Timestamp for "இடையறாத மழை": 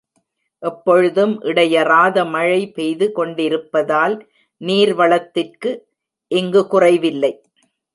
1.41-2.61